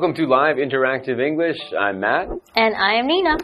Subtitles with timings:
[0.00, 1.58] Welcome to Live Interactive English.
[1.78, 2.28] I'm Matt.
[2.56, 3.36] And I am Nina.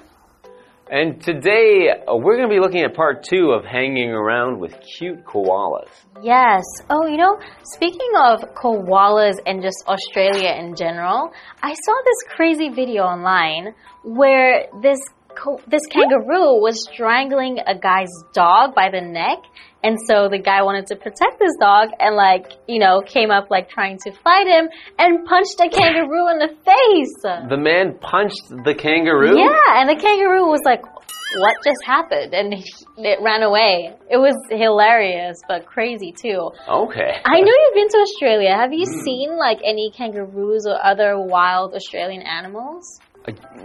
[0.91, 4.73] And today uh, we're going to be looking at part two of hanging around with
[4.96, 5.91] cute koalas.
[6.23, 6.62] Yes.
[6.88, 7.38] Oh, you know,
[7.74, 11.30] speaking of koalas and just Australia in general,
[11.62, 14.98] I saw this crazy video online where this
[15.67, 19.39] this kangaroo was strangling a guy's dog by the neck
[19.87, 23.51] and so the guy wanted to protect his dog and like, you know, came up
[23.51, 27.23] like trying to fight him and punched a kangaroo in the face.
[27.23, 29.38] The man punched the kangaroo?
[29.38, 30.83] Yeah, and the kangaroo was like,
[31.38, 32.35] what just happened?
[32.35, 32.55] And
[32.99, 33.95] it ran away.
[34.10, 36.51] It was hilarious, but crazy too.
[36.66, 37.13] Okay.
[37.25, 38.57] I know you've been to Australia.
[38.57, 39.05] Have you mm.
[39.05, 43.01] seen like any kangaroos or other wild Australian animals?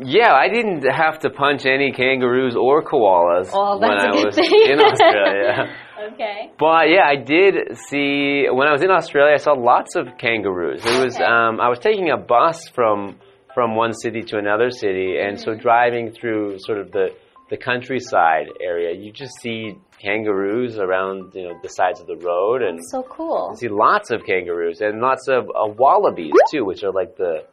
[0.03, 4.79] Yeah, I didn't have to punch any kangaroos or koalas oh, when I was in
[4.79, 5.75] Australia.
[6.13, 6.51] okay.
[6.57, 9.33] But yeah, I did see when I was in Australia.
[9.33, 10.83] I saw lots of kangaroos.
[10.83, 11.23] It was okay.
[11.23, 13.19] um, I was taking a bus from
[13.53, 15.43] from one city to another city, and mm -hmm.
[15.43, 15.67] so mm-hmm.
[15.67, 17.07] driving through sort of the
[17.51, 22.61] the countryside area, you just see kangaroos around you know the sides of the road,
[22.67, 23.49] and That's so cool.
[23.51, 27.43] You see lots of kangaroos and lots of uh, wallabies too, which are like the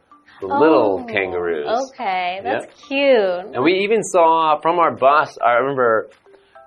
[0.41, 1.91] the oh, little kangaroos.
[1.91, 2.75] Okay, that's yep.
[2.87, 3.55] cute.
[3.55, 5.37] And we even saw from our bus.
[5.45, 6.09] I remember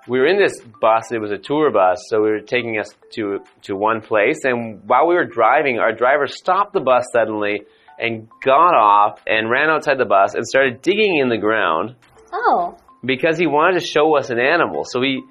[0.07, 1.11] we were in this bus.
[1.11, 4.43] It was a tour bus, so we were taking us to to one place.
[4.43, 7.61] And while we were driving, our driver stopped the bus suddenly
[7.97, 11.95] and got off and ran outside the bus and started digging in the ground.
[12.31, 12.77] Oh.
[13.05, 14.83] Because he wanted to show us an animal.
[14.85, 15.21] So he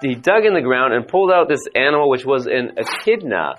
[0.00, 3.54] he dug in the ground and pulled out this animal, which was an echidna.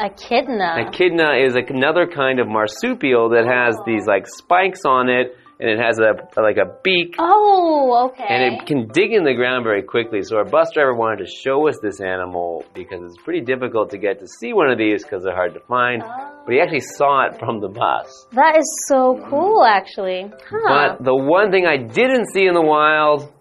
[0.00, 0.88] Echidna.
[0.88, 3.84] Echidna is another kind of marsupial that has oh.
[3.86, 7.14] these like spikes on it, and it has a like a beak.
[7.18, 8.26] Oh, okay.
[8.28, 10.22] And it can dig in the ground very quickly.
[10.22, 13.98] So our bus driver wanted to show us this animal because it's pretty difficult to
[13.98, 16.02] get to see one of these because they're hard to find.
[16.04, 16.42] Oh.
[16.44, 18.26] But he actually saw it from the bus.
[18.32, 20.26] That is so cool, actually.
[20.50, 20.96] Huh.
[20.98, 23.32] But the one thing I didn't see in the wild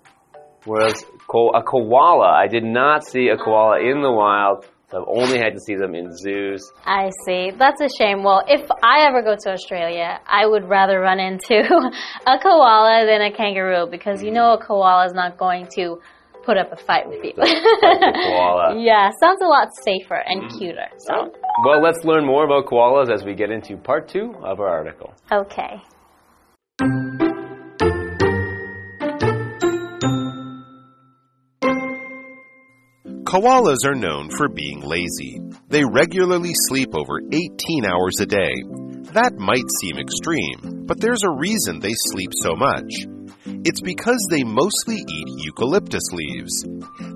[0.66, 1.04] was
[1.54, 2.30] a koala.
[2.30, 4.66] I did not see a koala in the wild.
[4.94, 6.72] So I've only had to see them in zoos.
[6.86, 7.52] I see.
[7.58, 8.24] That's a shame.
[8.24, 11.56] Well, if I ever go to Australia, I would rather run into
[12.28, 16.00] a koala than a kangaroo because you know a koala is not going to
[16.46, 17.34] put up a fight with you.
[17.34, 18.78] koala.
[18.78, 20.58] yeah, sounds a lot safer and mm-hmm.
[20.60, 20.88] cuter.
[21.00, 21.34] So.
[21.66, 25.12] Well, let's learn more about koalas as we get into part two of our article.
[25.32, 25.82] Okay.
[33.34, 35.42] Koalas are known for being lazy.
[35.68, 37.50] They regularly sleep over 18
[37.84, 38.54] hours a day.
[39.18, 42.94] That might seem extreme, but there's a reason they sleep so much.
[43.66, 46.64] It's because they mostly eat eucalyptus leaves.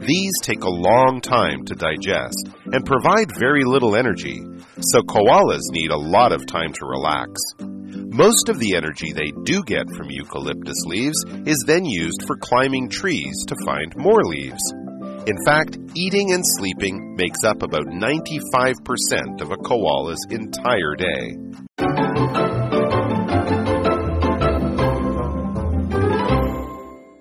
[0.08, 4.42] These take a long time to digest and provide very little energy,
[4.82, 7.40] so koalas need a lot of time to relax.
[7.62, 12.90] Most of the energy they do get from eucalyptus leaves is then used for climbing
[12.90, 14.64] trees to find more leaves.
[15.28, 21.36] In fact, eating and sleeping makes up about 95% of a koala's entire day.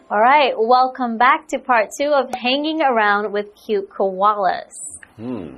[0.09, 4.71] All right, welcome back to part two of hanging around with cute koalas.
[5.17, 5.57] Hmm.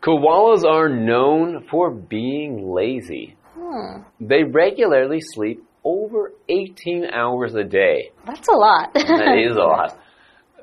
[0.00, 3.34] Koalas are known for being lazy.
[3.58, 4.02] Hmm.
[4.20, 8.12] They regularly sleep over 18 hours a day.
[8.24, 8.94] That's a lot.
[8.94, 9.98] that is a lot.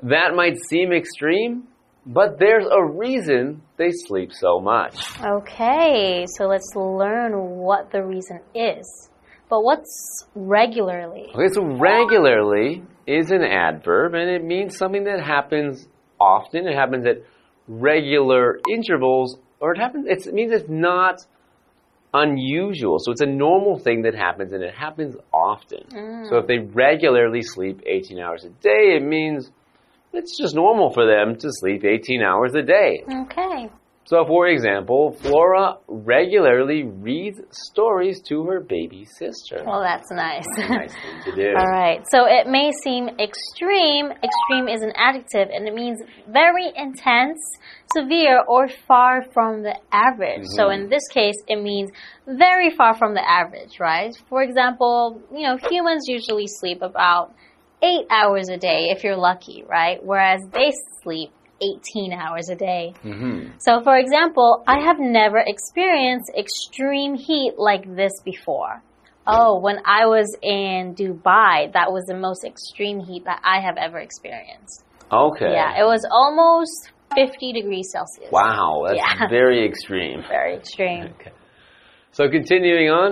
[0.02, 1.64] That might seem extreme,
[2.06, 4.96] but there's a reason they sleep so much.
[5.22, 9.08] Okay, so let's learn what the reason is.
[9.48, 11.26] But what's regularly?
[11.34, 15.86] Okay, so regularly is an adverb and it means something that happens
[16.20, 16.66] often.
[16.66, 17.22] It happens at
[17.68, 21.20] regular intervals or it happens it means it's not
[22.12, 22.98] unusual.
[22.98, 25.84] So it's a normal thing that happens and it happens often.
[25.90, 26.28] Mm.
[26.28, 29.50] So if they regularly sleep 18 hours a day, it means
[30.16, 33.04] it's just normal for them to sleep 18 hours a day.
[33.08, 33.70] Okay.
[34.06, 39.62] So, for example, Flora regularly reads stories to her baby sister.
[39.64, 40.44] Well, that's nice.
[40.58, 41.54] nice thing to do.
[41.56, 42.02] All right.
[42.10, 44.10] So, it may seem extreme.
[44.10, 47.40] Extreme is an adjective and it means very intense,
[47.94, 50.44] severe, or far from the average.
[50.44, 50.56] Mm -hmm.
[50.58, 50.84] So, mm-hmm.
[50.84, 51.88] in this case, it means
[52.26, 54.14] very far from the average, right?
[54.28, 54.96] For example,
[55.38, 57.26] you know, humans usually sleep about
[57.84, 59.98] eight hours a day if you're lucky, right?
[60.02, 60.72] Whereas they
[61.02, 62.94] sleep 18 hours a day.
[63.04, 63.38] Mm -hmm.
[63.58, 68.74] So, for example, I have never experienced extreme heat like this before.
[69.26, 73.76] Oh, when I was in Dubai, that was the most extreme heat that I have
[73.86, 74.84] ever experienced.
[75.10, 75.52] Okay.
[75.58, 78.30] Yeah, it was almost 50 degrees Celsius.
[78.30, 79.28] Wow, that's Yeah.
[79.40, 80.22] very extreme.
[80.28, 81.04] Very extreme.
[81.14, 81.32] Okay.
[82.12, 83.10] So continuing on,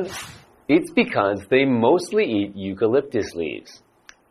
[0.69, 3.83] it's because they mostly eat eucalyptus leaves.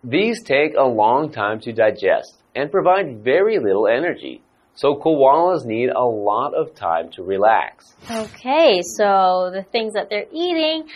[0.03, 4.41] These take a long time to digest and provide very little energy.
[4.73, 7.93] So koalas need a lot of time to relax.
[8.09, 10.87] Okay, so the things that they're eating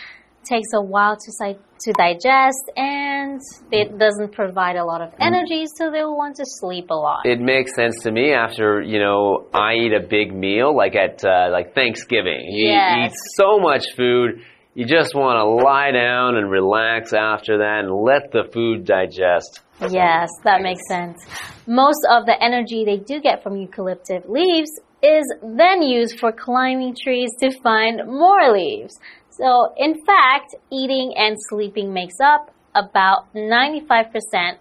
[0.44, 5.90] takes a while to to digest and it doesn't provide a lot of energy so
[5.90, 7.26] they'll want to sleep a lot.
[7.26, 11.24] It makes sense to me after, you know, I eat a big meal like at
[11.24, 12.46] uh, like Thanksgiving.
[12.48, 13.10] You Yes.
[13.10, 14.40] eat so much food,
[14.76, 19.62] you just want to lie down and relax after that and let the food digest.
[19.88, 21.24] Yes, that makes sense.
[21.66, 24.68] Most of the energy they do get from eucalyptus leaves
[25.02, 29.00] is then used for climbing trees to find more leaves.
[29.30, 34.12] So, in fact, eating and sleeping makes up about 95%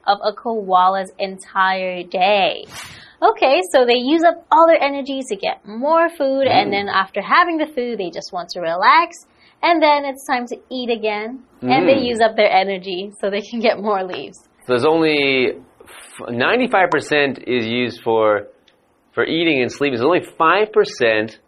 [0.07, 2.63] of a koala's entire day.
[3.21, 6.71] Okay, so they use up all their energy to get more food, and mm.
[6.71, 9.25] then after having the food, they just want to relax,
[9.61, 12.05] and then it's time to eat again, and they Mm.
[12.05, 14.37] use up their energy so they can get more leaves.
[14.65, 15.53] So there's only
[16.27, 18.47] 95% is used for
[19.13, 19.97] for eating and sleeping.
[19.97, 21.39] There's only 5%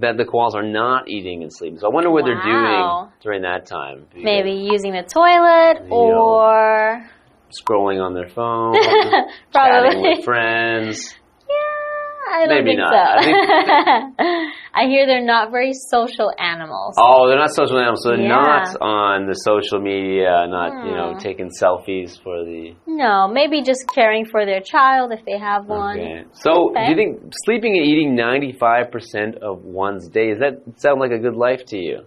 [0.00, 1.78] that the koalas are not eating and sleeping.
[1.78, 4.06] So I wonder what they're doing during that time.
[4.16, 7.04] Maybe using the toilet or
[7.52, 8.72] scrolling on their phone,
[9.52, 11.14] chatting with friends.
[11.46, 13.22] Yeah, I don't Maybe think not.
[13.22, 14.24] so.
[14.74, 16.94] I hear they're not very social animals.
[16.98, 18.28] Oh, they're not social animals, so they're Yeah.
[18.28, 21.18] not on the social media, not you know Hmm.
[21.18, 22.74] taking selfies for the.
[22.86, 25.98] No, maybe just caring for their child if they have one.
[26.00, 26.24] Okay.
[26.32, 26.84] So, Okay.
[26.84, 31.00] do you think sleeping and eating ninety five percent of one's day does that sound
[31.00, 32.06] like a good life to you?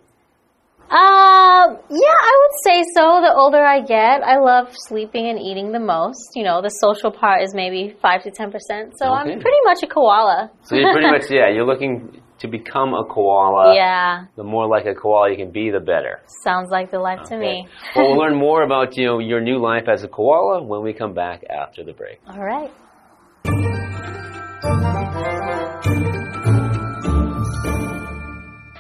[0.87, 3.19] Um, yeah, I would say so.
[3.21, 6.31] The older I get, I love sleeping and eating the most.
[6.35, 8.93] You know, the social part is maybe five to ten percent.
[8.97, 10.51] So I'm pretty much a koala.
[10.63, 13.75] So you're pretty much yeah, you're looking to become a koala.
[13.75, 16.21] yeah, The more like a koala you can be, the better.
[16.43, 17.67] sounds like the life to me.
[17.95, 20.93] well, we'll learn more about you know your new life as a koala when we
[20.93, 22.19] come back after the break.
[22.27, 22.71] All right.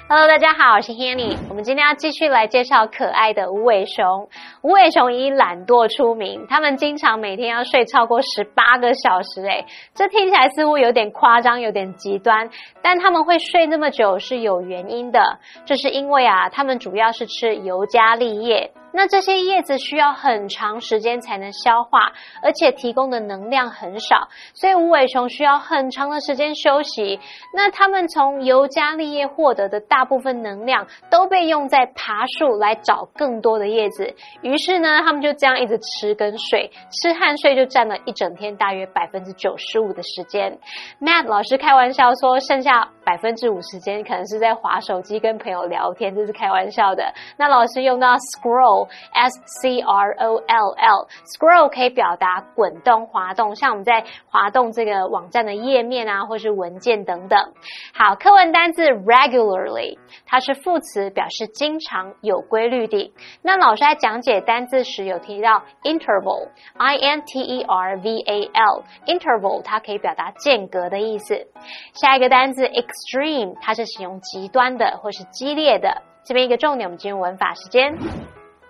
[0.07, 1.35] Hello，大家好，我是 Hanny。
[1.49, 4.29] 我们今天要继续来介绍可爱的无尾熊。
[4.61, 9.41] 无尾熊以懒惰出名，它们经常每天要睡超过十八个小时。
[9.41, 9.65] 诶，
[9.95, 12.51] 这听起来似乎有点夸张，有点极端，
[12.83, 15.39] 但他们会睡那么久是有原因的。
[15.65, 18.73] 这是因为啊，它们主要是吃尤加利叶。
[18.95, 27.19] 那这些叶子需要很长时间才能消化，而且提供的能量很少，所以无尾熊需要很长的时间休息。
[27.53, 34.15] 那它们从尤加利叶获得的大部分能量都被用在爬树来找更多的叶子。
[34.41, 40.57] 于是呢，它们就这样一直吃跟睡，吃和睡就占了一整天大约百分之九十五的时间。
[41.01, 47.13] Matt 老师开玩笑说，剩下百分之五时间可能是在划手机跟朋友聊天，这是开玩笑的。
[47.37, 48.84] 那老师用到 scroll。
[49.13, 57.53] S C R O L L，scroll 可以表达滚动、滑动，像我们在滑动这个网站的页面啊，或是文件等等。
[57.93, 63.13] 好，课文单字 regularly，它是副词，表示经常、有规律的。
[63.41, 71.47] 那老师在讲解单字时有提到 interval，I N T E R V A L，interval 它可以表达间隔的意思。
[71.93, 76.01] 下一个单字 extreme，它是形容极端的或是激烈的。
[76.23, 77.95] 这边一个重点，我们进入文法时间。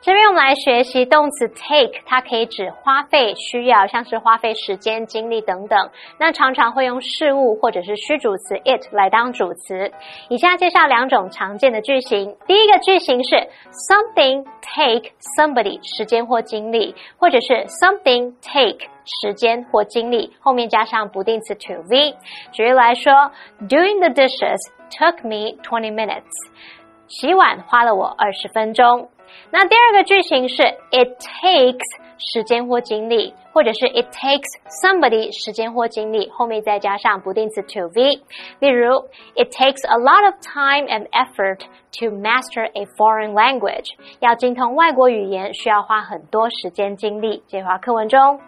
[0.06, 5.90] 这边我们来学习动词 take，它可以指花费、需要，像是花费时间、精力等等。
[6.20, 9.92] 那常常会用事物或者是虚主词 it 来当主词。
[10.30, 12.38] 以下介绍两种常见的句型。
[12.46, 13.36] 第一个句型是
[13.90, 22.14] something take somebody 时间或精力，或者是 something take 时间或精力，后面加上不定词 to v。
[22.52, 23.12] 举例来说
[23.68, 24.60] ，Doing the dishes
[24.92, 26.30] took me twenty minutes。
[27.08, 29.10] 洗碗花了我二十分钟。
[29.51, 31.79] 那第二个句型是 it takes
[32.19, 34.45] 时间或精力，或者是 it takes
[34.83, 38.23] somebody 时间或精力，后面再加上不定词 to v。
[38.61, 41.61] 例如，it takes a lot of time and effort
[41.99, 43.87] to master a foreign language。
[44.21, 47.43] 要精通外国语言，需要花很多时间精力。
[47.49, 48.41] 这句话课文中。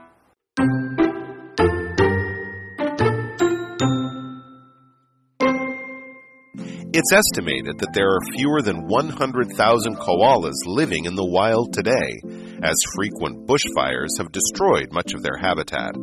[6.98, 9.54] It's estimated that there are fewer than 100,000
[9.98, 12.18] koalas living in the wild today,
[12.63, 15.94] as frequent bushfires have destroyed much of their habitat.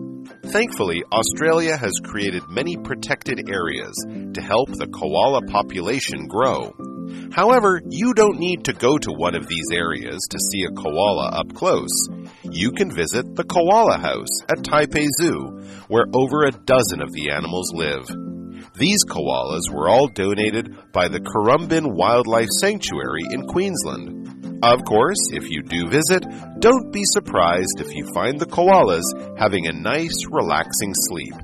[0.54, 6.70] Thankfully, Australia has created many protected areas to help the koala population grow.
[7.32, 11.30] However, you don't need to go to one of these areas to see a koala
[11.30, 12.08] up close.
[12.44, 15.58] You can visit the Koala House at Taipei Zoo,
[15.88, 18.23] where over a dozen of the animals live.
[18.76, 24.58] These koalas were all donated by the Currumbin Wildlife Sanctuary in Queensland.
[24.64, 26.26] Of course, if you do visit,
[26.58, 29.04] don't be surprised if you find the koalas
[29.38, 31.34] having a nice, relaxing sleep.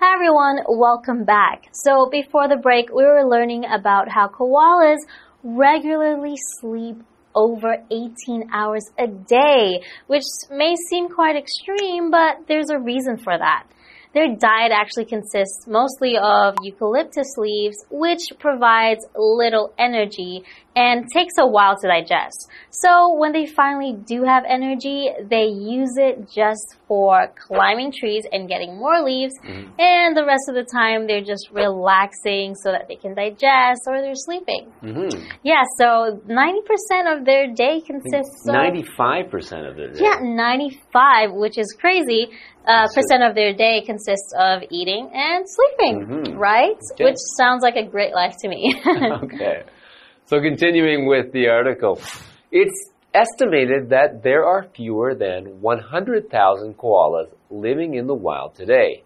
[0.00, 1.68] Hi everyone, welcome back.
[1.74, 4.98] So before the break, we were learning about how koalas
[5.44, 6.96] regularly sleep
[7.34, 13.36] over 18 hours a day, which may seem quite extreme, but there's a reason for
[13.36, 13.66] that.
[14.14, 20.44] Their diet actually consists mostly of eucalyptus leaves, which provides little energy
[20.76, 22.48] and takes a while to digest.
[22.70, 28.48] So when they finally do have energy, they use it just for climbing trees and
[28.48, 29.80] getting more leaves, Mm-hmm.
[29.80, 34.00] and the rest of the time they're just relaxing so that they can digest or
[34.00, 34.70] they're sleeping.
[34.80, 35.08] hmm
[35.42, 40.00] Yeah, so 90% of their day consists 95% of it.
[40.00, 42.28] yeah, 95, which is crazy.
[42.66, 46.38] Uh, percent of their day consists of eating and sleeping, Mhm.
[46.38, 46.78] right?
[46.94, 47.04] Okay.
[47.04, 48.74] Which sounds like a great life to me.
[49.24, 49.62] okay.
[50.26, 52.00] So continuing with the article,
[52.50, 59.02] it's estimated that there are fewer than 100,000 koalas living in the wild today,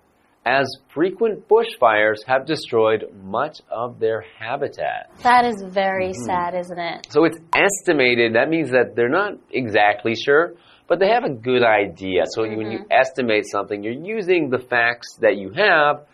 [0.47, 5.11] as frequent bushfires have destroyed much of their habitat.
[5.25, 6.27] that is very Mm-hmm.
[6.27, 7.07] sad, isn't it?
[7.11, 10.55] So it's estimated, that means that they're not exactly sure,
[10.89, 12.23] but they have a good idea.
[12.31, 16.07] So when you estimate something, you're using the facts that you have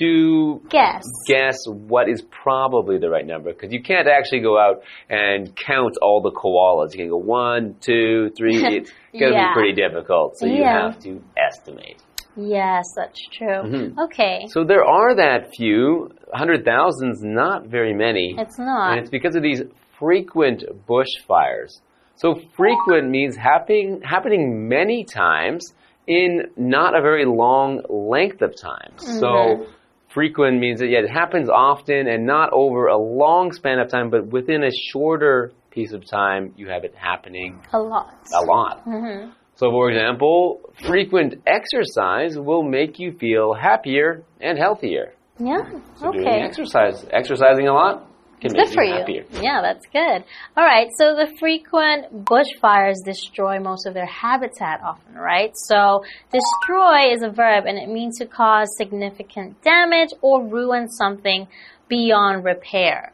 [0.00, 1.04] to Guess.
[1.28, 5.96] guess what is probably the right number because you can't actually go out and count
[6.02, 6.92] all the koalas.
[6.92, 8.56] You can go one, two, three.
[8.66, 9.48] It's going to Yeah.
[9.48, 10.90] be pretty difficult, so you Yeah.
[10.90, 12.02] have to estimate.
[12.36, 13.62] Yes, that's true.
[13.62, 13.98] Mhm.
[14.06, 14.40] Okay.
[14.48, 18.90] So there are that few, hundred thousands, not very many, It's not.
[18.90, 19.62] and it's because of these
[19.98, 21.80] frequent bushfires.
[22.16, 25.72] So frequent means happening happening many times
[26.06, 28.92] in not a very long length of time.
[28.98, 29.72] So Mm-hmm.
[30.08, 34.08] frequent means that yeah, it happens often and not over a long span of time,
[34.10, 38.14] but within a shorter piece of time, you have it happening a lot.
[38.32, 38.80] a lot.
[38.84, 45.12] hmm So, for example, frequent exercise will make you feel happier and healthier.
[45.38, 45.58] Yeah.
[45.96, 46.40] So doing okay.
[46.40, 48.08] exercise, exercising a lot
[48.40, 48.98] can make Good for you you.
[48.98, 49.24] happier.
[49.42, 50.24] Yeah, that's good.
[50.56, 55.52] All right, so the frequent bushfires destroy most of their habitat often, right?
[55.54, 61.48] So destroy is a verb and it means to cause significant damage or ruin something
[61.88, 63.12] beyond repair.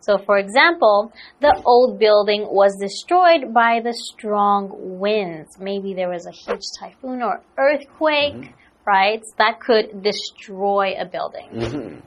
[0.00, 5.58] So, for example, the old building was destroyed by the strong winds.
[5.58, 8.54] Maybe there was a huge typhoon or earthquake,
[8.86, 9.22] right?
[9.38, 11.48] That could destroy a building.
[11.52, 12.02] Mhm.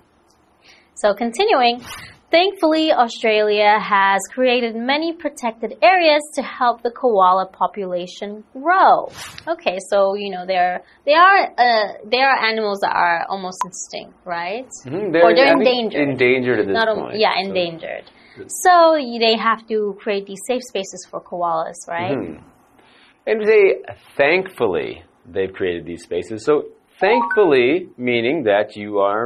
[0.95, 1.81] So continuing,
[2.33, 9.07] thankfully Australia has created many protected areas to help the koala population grow.
[9.47, 14.15] Okay, so you know they're they are uh, they are animals that are almost extinct,
[14.25, 14.67] right?
[14.87, 16.09] Or they're I think, endangered.
[16.09, 17.19] Endangered at this Not point.
[17.19, 18.05] yeah, So- endangered.
[18.65, 18.73] So
[19.25, 22.17] they have to create these safe spaces for koalas, right?
[22.17, 22.41] Mhm.
[23.27, 23.65] And they
[24.17, 26.43] thankfully, they've created these spaces.
[26.43, 26.53] So,
[26.99, 29.25] thankfully, meaning that you are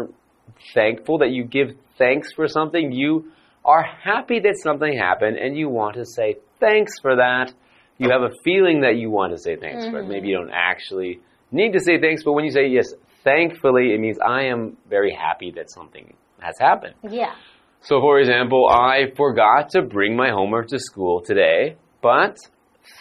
[0.73, 2.91] thankful, that you give thanks for something.
[2.91, 3.31] You
[3.65, 7.53] are happy that something happened and you want to say thanks for that.
[7.97, 10.01] You have a feeling that you want to say thanks for it.
[10.01, 10.11] Mm-hmm.
[10.11, 11.19] Maybe you don't actually
[11.51, 15.13] need to say thanks, but when you say yes, thankfully, it means I am very
[15.13, 16.93] happy that something has happened.
[17.09, 17.33] Yeah.
[17.81, 22.37] So, for example, I forgot to bring my homework to school today, but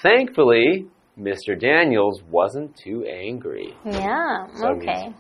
[0.03, 0.87] thankfully,
[1.19, 1.59] Mr.
[1.59, 3.75] Daniels wasn't too angry.
[3.85, 4.47] Yeah.
[4.55, 5.15] So okay.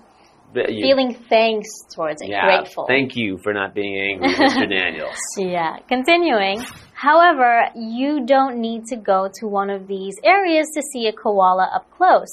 [0.68, 2.86] You- Feeling thanks towards it, yeah, grateful.
[2.86, 4.68] Thank you for not being angry, Mr.
[4.76, 5.16] Daniels.
[5.38, 6.62] Yeah, continuing.
[6.94, 11.68] However, you don't need to go to one of these areas to see a koala
[11.74, 12.32] up close.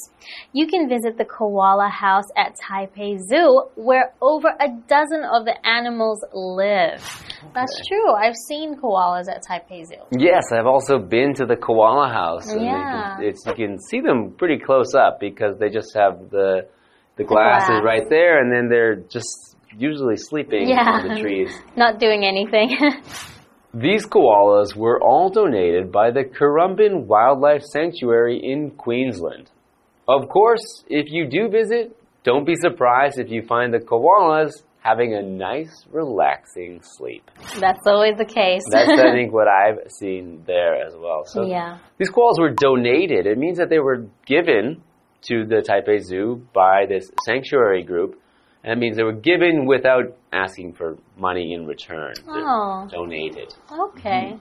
[0.54, 5.56] You can visit the koala house at Taipei Zoo, where over a dozen of the
[5.68, 7.04] animals live.
[7.54, 8.14] That's true.
[8.16, 9.96] I've seen koalas at Taipei Zoo.
[10.18, 12.48] Yes, I've also been to the koala house.
[12.54, 13.18] you Yeah.
[13.18, 16.68] can- it's, you can see them pretty close up because they just have the
[17.18, 17.70] the glass.
[17.70, 20.82] Is right there, and then they're just usually sleeping Yeah.
[21.02, 21.52] on the trees.
[21.76, 22.78] Not doing anything.
[23.74, 29.50] These koalas were all donated by the Currumbin Wildlife Sanctuary in Queensland.
[30.08, 34.52] Of course, if you do visit, don't be surprised if you find the koalas
[34.82, 37.24] having a nice, relaxing sleep.
[37.60, 38.62] That's always the case.
[38.70, 41.24] That's, I think, what I've seen there as well.
[41.26, 41.80] So yeah.
[41.98, 43.26] these koalas were donated.
[43.26, 44.84] It means that they were given
[45.28, 48.20] to the Taipei Zoo by this sanctuary group.
[48.64, 52.14] And it means they were given without asking for money in return.
[52.28, 52.88] Oh.
[52.90, 53.54] Donated.
[53.72, 54.38] Okay.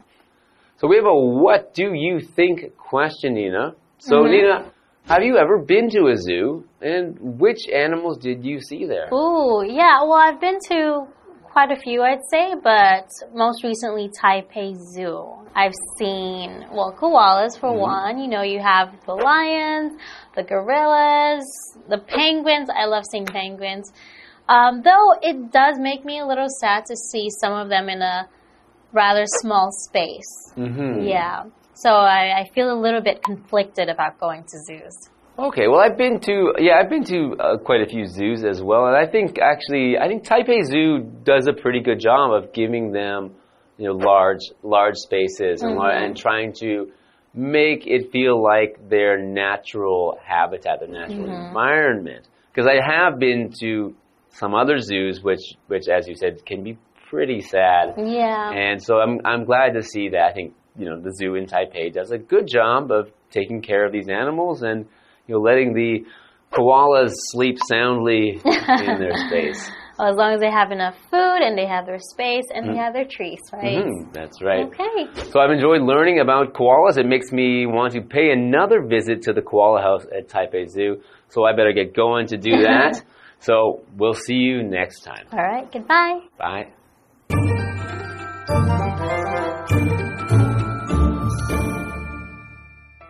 [0.79, 3.75] So we have a what do you think question, Nina.
[3.99, 4.33] So, Mm-hmm.
[4.33, 4.73] Nina,
[5.07, 6.65] have you ever been to a zoo?
[6.81, 9.09] And which animals did you see there?
[9.12, 10.03] Oh, yeah.
[10.03, 11.07] Well, I've been to
[11.53, 15.29] quite a few, I'd say, but most recently Taipei Zoo.
[15.55, 18.19] I've seen well koalas for one.
[18.19, 19.93] You know, you have the lions,
[20.35, 21.45] the gorillas,
[21.89, 22.71] the penguins.
[22.75, 23.93] I love seeing penguins.
[24.49, 28.01] Um, though it does make me a little sad to see some of them in
[28.01, 28.29] a
[28.93, 30.53] rather small space.
[30.57, 31.07] Mm-hmm.
[31.07, 31.45] Yeah.
[31.75, 35.11] So I, I feel a little bit conflicted about going to zoos.
[35.39, 38.62] Okay, well, I've been to yeah, I've been to uh, quite a few zoos as
[38.62, 42.53] well, and I think actually, I think Taipei Zoo does a pretty good job of
[42.53, 43.35] giving them,
[43.79, 46.93] you know, large large spaces and lar- and trying to
[47.35, 52.29] make it feel like their natural habitat, their natural environment.
[52.55, 53.95] Because I have been to
[54.35, 56.77] some other zoos, which which, as you said, can be
[57.09, 57.95] pretty sad.
[57.97, 58.51] Yeah.
[58.51, 60.27] And so I'm I'm glad to see that.
[60.31, 63.87] I think you know the zoo in Taipei does a good job of taking care
[63.87, 64.87] of these animals and
[65.26, 66.05] you know letting the
[66.52, 69.71] koalas sleep soundly in their space.
[69.99, 72.76] Well, as long as they have enough food and they have their space and they
[72.76, 73.85] have their trees, right?
[73.85, 74.67] Mhm, that's right.
[74.67, 75.31] Okay.
[75.31, 76.97] So I've enjoyed learning about koalas.
[76.99, 81.02] It makes me want to pay another visit to the koala house at Taipei Zoo.
[81.29, 83.02] So I better get going to do that.
[83.41, 85.26] so we'll see you next time.
[85.33, 85.71] All right.
[85.71, 86.21] Goodbye.
[86.38, 87.69] Bye.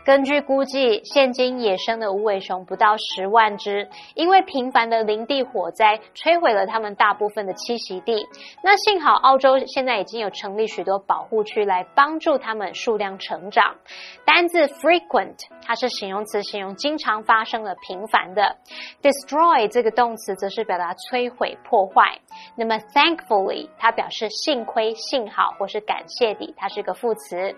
[0.04, 8.26] 根据估计，现今野生的无尾熊不到十万只，因为频繁的林地火灾摧毁了它们大部分的栖息地。
[8.64, 13.76] 那幸好澳洲现在已经有成立许多保护区来帮助它们数量成长。
[14.24, 18.56] 单字 frequent 它是形容词，形容经常发生的、频繁的。
[19.02, 22.18] destroy 这个动词则是表达摧毁、破坏。
[22.56, 27.54] 那么 thankfully 它表示幸亏、幸好或是感谢地，它是个副词。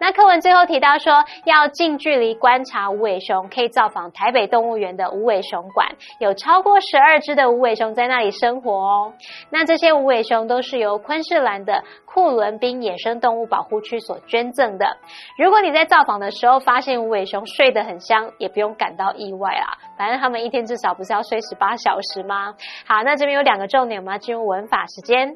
[0.00, 5.86] 那课文最后提到说，要近距离观察无尾熊，可以造访台北动物园的无尾熊馆，
[6.18, 9.12] 有超过十二只的无尾熊在那里生活哦。
[9.50, 14.96] 那这些无尾熊都是由昆士兰的库伦宾野生动物保护区所捐赠的。
[15.38, 22.54] 如果你在造访的时候发现无尾熊睡得很香，也不用感到意外啊，反正他们一天至少不是要睡十八小时吗？
[22.86, 25.34] 好，那这边有两个重点，我们要进入文法时间。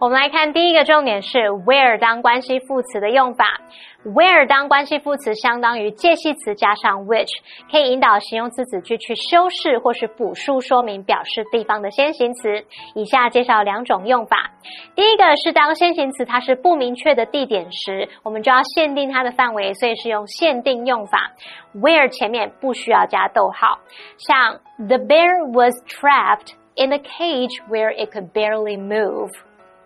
[0.00, 1.36] 我们来看第一个重点是
[1.66, 3.60] where 当关系副词的用法。
[4.02, 7.28] where 当关系副词相当于介系词加上 which，
[7.70, 12.64] 可以引导形容词子句去修饰或是补述说明表示地方的先行词。
[12.94, 14.50] 以下介绍两种用法。
[14.94, 21.30] 第一个是当先行词它是不明确的地点时，我们就要限定它的范围，所以是用限定用法。
[21.74, 23.78] where 前面不需要加逗号，
[24.16, 29.28] 像 The bear was trapped in a cage where it could barely move。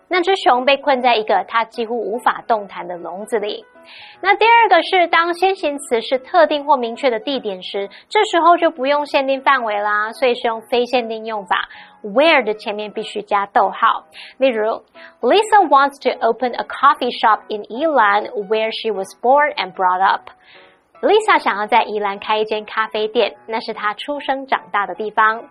[0.07, 3.65] 那只熊被困在一个它几乎无法动弹的笼子里。
[4.19, 11.69] 那第二个是当先行词是特定或明确的地点时，这时候就不用限定范围啦，所以是用非限定用法。
[12.03, 14.05] where 的前面必须加逗号。
[14.37, 14.83] 例如
[15.21, 20.29] ，Lisa wants to open a coffee shop in Elan where she was born and brought up。
[21.01, 25.43] Lisa 想要在宜兰开一间咖啡店，那是她出生长大的地方。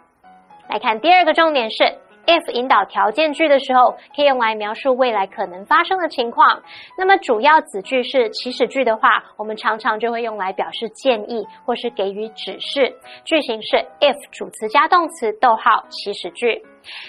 [0.68, 1.98] 来看第二个重点是。
[2.26, 6.62] If 引导条件句的时候，可以用来描述未来可能发生的情况。
[6.96, 12.94] 那么主要子句是祈使句的话，我们常常就会用来表示建议或是给予指示。
[13.24, 16.62] 句型是 if 主词加动词，逗号祈使句。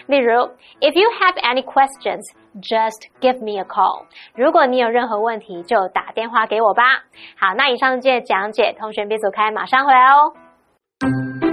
[0.08, 0.34] 例如
[0.80, 2.23] ，If you have any questions,
[2.62, 4.06] just give me a call。
[4.34, 6.84] 如果你有任何问题，就打电话给我吧。
[7.38, 11.44] 好，那以上这些讲解，同学别走开，马上回来哦。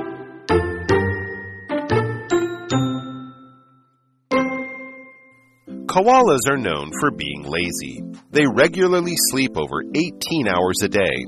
[5.92, 8.02] Koalas are known for being lazy.
[8.30, 11.26] They regularly sleep over 18 hours a day.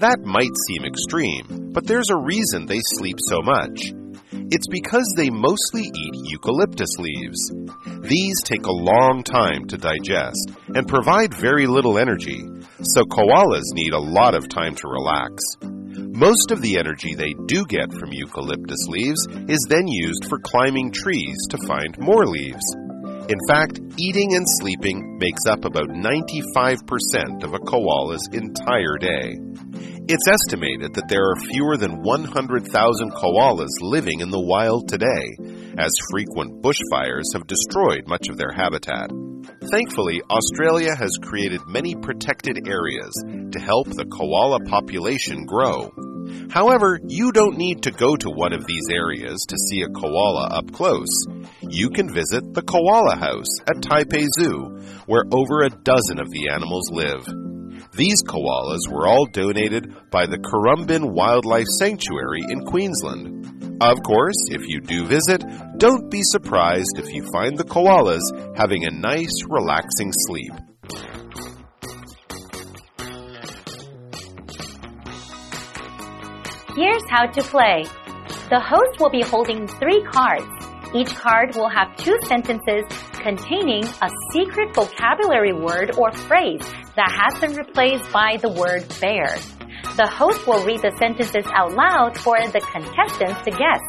[0.00, 3.92] That might seem extreme, but there's a reason they sleep so much.
[4.48, 7.52] It's because they mostly eat eucalyptus leaves.
[8.08, 12.40] These take a long time to digest and provide very little energy,
[12.80, 15.44] so koalas need a lot of time to relax.
[15.60, 20.90] Most of the energy they do get from eucalyptus leaves is then used for climbing
[20.90, 22.64] trees to find more leaves.
[23.28, 29.34] In fact, eating and sleeping makes up about 95% of a koala's entire day.
[30.06, 35.34] It's estimated that there are fewer than 100,000 koalas living in the wild today,
[35.76, 39.10] as frequent bushfires have destroyed much of their habitat.
[39.72, 43.12] Thankfully, Australia has created many protected areas
[43.50, 45.90] to help the koala population grow.
[46.50, 50.48] However, you don't need to go to one of these areas to see a koala
[50.50, 51.26] up close.
[51.62, 56.48] You can visit the Koala House at Taipei Zoo, where over a dozen of the
[56.50, 57.26] animals live.
[57.92, 63.78] These koalas were all donated by the Currumbin Wildlife Sanctuary in Queensland.
[63.80, 65.42] Of course, if you do visit,
[65.78, 68.20] don't be surprised if you find the koalas
[68.56, 70.52] having a nice, relaxing sleep.
[76.76, 77.86] Here's how to play.
[78.50, 80.44] The host will be holding three cards.
[80.94, 82.84] Each card will have two sentences
[83.14, 86.60] containing a secret vocabulary word or phrase
[86.94, 89.38] that has been replaced by the word bear.
[89.96, 93.80] The host will read the sentences out loud for the contestants to guess.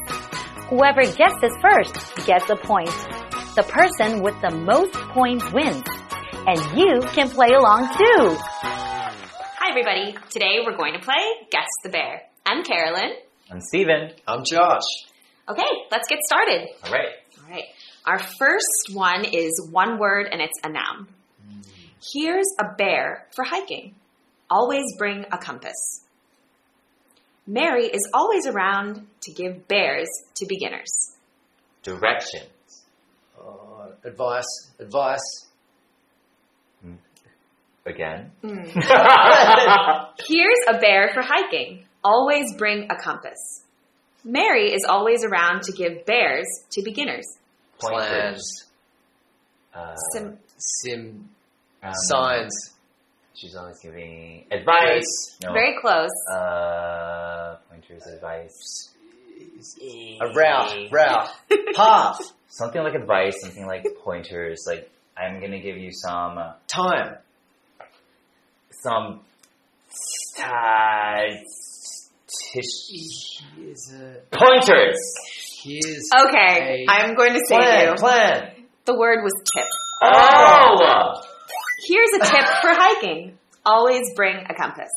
[0.70, 2.96] Whoever guesses first gets a point.
[3.58, 5.84] The person with the most points wins.
[6.48, 8.38] And you can play along too.
[9.60, 10.16] Hi, everybody.
[10.30, 11.20] Today we're going to play
[11.52, 12.27] Guess the Bear.
[12.50, 13.12] I'm Carolyn.
[13.52, 14.12] I'm Steven.
[14.26, 14.86] I'm Josh.
[15.50, 16.70] Okay, let's get started.
[16.86, 17.10] All right.
[17.44, 17.66] All right.
[18.06, 21.08] Our first one is one word and it's a noun.
[22.14, 23.96] Here's a bear for hiking.
[24.50, 26.06] Always bring a compass.
[27.46, 31.18] Mary is always around to give bears to beginners.
[31.84, 32.86] Directions.
[33.38, 34.72] Uh, advice.
[34.80, 35.48] Advice.
[37.86, 38.32] Again.
[38.42, 38.64] Here's
[40.70, 41.84] a bear for hiking.
[42.08, 43.64] Always bring a compass.
[44.24, 47.26] Mary is always around to give bears to beginners.
[47.80, 48.42] Pointers.
[49.74, 49.94] Plans.
[49.94, 51.30] Uh, Sim- Sim.
[51.84, 52.74] um, Signs.
[53.36, 55.38] She's always giving advice.
[55.44, 55.52] No.
[55.52, 56.10] Very close.
[56.34, 58.90] Uh, pointers, advice.
[60.22, 60.92] A route.
[60.92, 61.30] Route.
[61.76, 62.20] Path.
[62.48, 63.36] Something like advice.
[63.42, 64.64] Something like pointers.
[64.66, 67.18] Like I'm gonna give you some uh, Time.
[68.72, 69.20] some
[69.90, 71.46] statistician
[72.54, 74.22] Here's a.
[74.32, 74.98] pointers.
[75.64, 77.88] Here's Okay, a I'm going to say plan.
[77.90, 77.96] you.
[77.96, 78.52] Plan.
[78.86, 79.66] The word was tip.
[80.04, 81.22] Oh.
[81.88, 83.38] Here's a tip for hiking.
[83.66, 84.90] Always bring a compass.